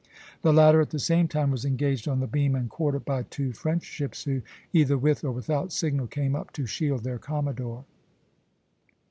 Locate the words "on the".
2.07-2.25